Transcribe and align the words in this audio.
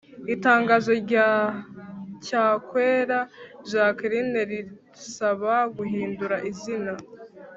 itangazo 0.35 0.91
rya 1.03 1.27
cyakwera 2.25 3.19
jacqueline 3.69 4.39
risaba 4.49 5.53
guhindura 5.77 6.37
izina 6.49 6.93